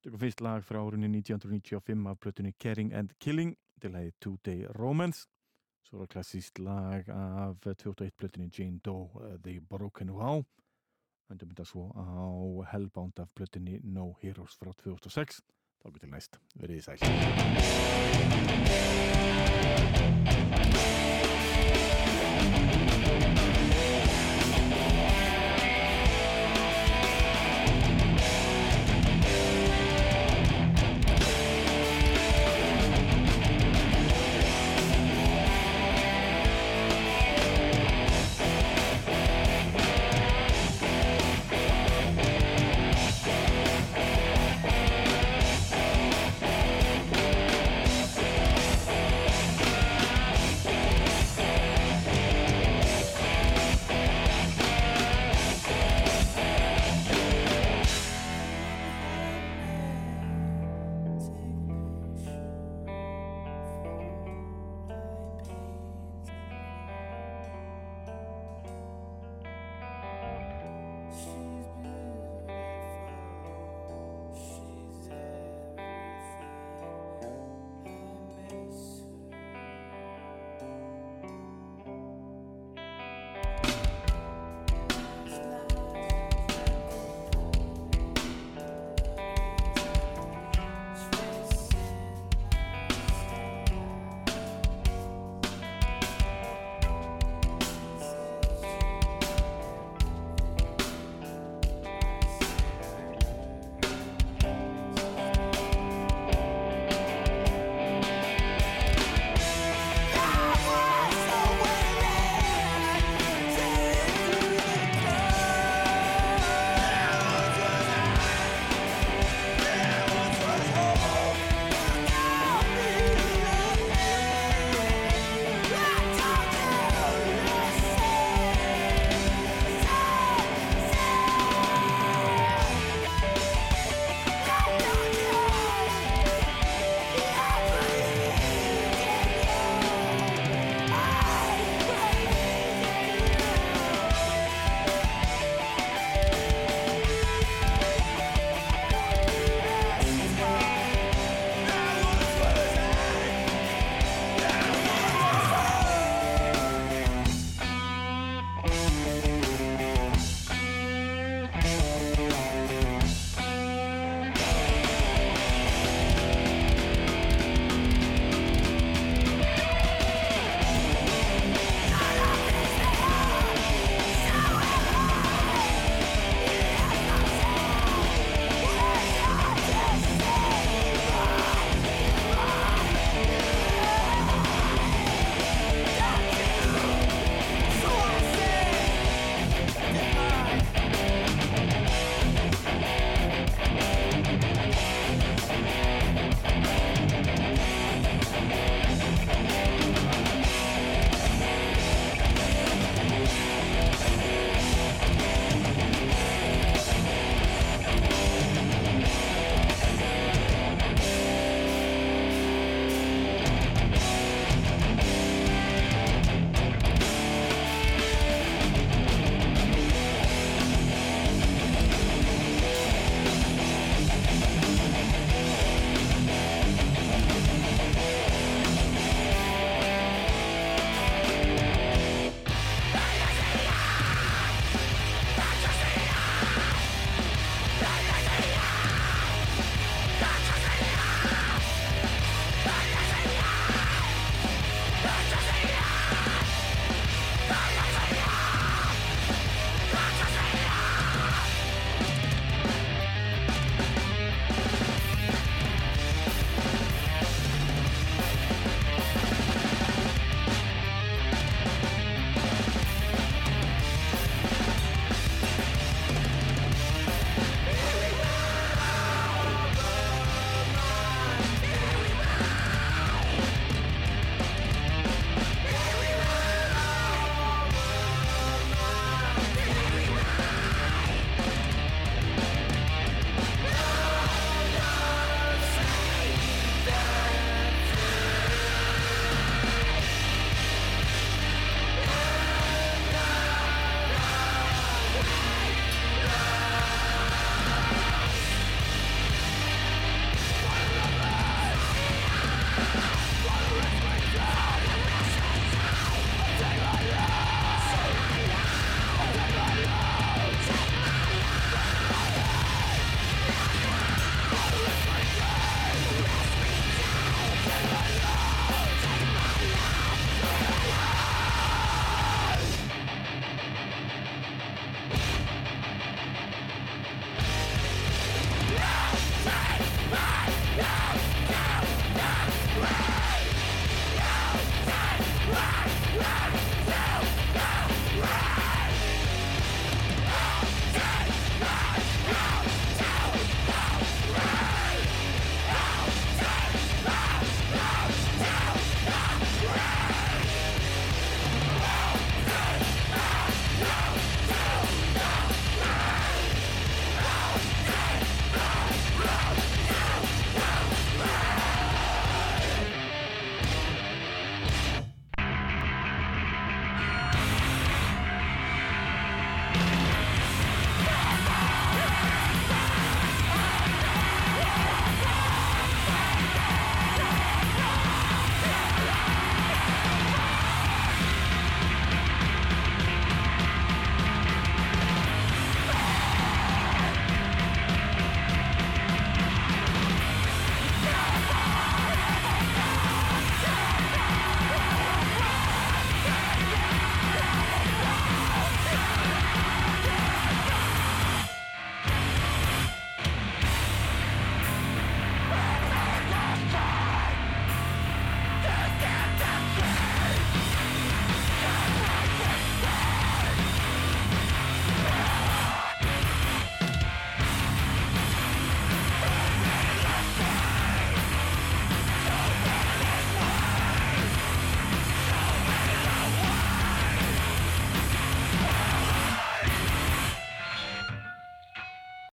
Tökum 0.00 0.22
fyrst 0.22 0.40
lag 0.44 0.64
frá 0.64 0.80
árunni 0.80 1.10
1995 1.12 2.06
af 2.08 2.20
plötunni 2.22 2.54
Caring 2.56 2.94
and 2.96 3.12
Killing 3.20 3.56
til 3.80 3.92
hæði 3.96 4.14
Two 4.20 4.36
Day 4.44 4.64
Romance. 4.78 5.26
Svo 5.84 6.00
það 6.00 6.12
klassíst 6.14 6.60
lag 6.62 7.08
af 7.12 7.60
21 7.66 8.16
plötunni 8.16 8.50
Jane 8.52 8.80
Doe 8.84 9.08
uh, 9.20 9.36
The 9.44 9.60
Broken 9.60 10.12
Vow. 10.16 10.44
Endum 11.30 11.52
við 11.52 11.64
svo 11.68 11.88
á 11.94 12.26
Hellbound 12.72 13.20
af 13.22 13.32
plötunni 13.36 13.80
No 13.84 14.12
Heroes 14.22 14.56
frá 14.58 14.72
2006 14.72 15.42
þá 15.80 15.88
getur 15.94 16.10
næst, 16.12 16.36
verið 16.60 16.76
í 16.76 16.82
sæl 16.84 16.98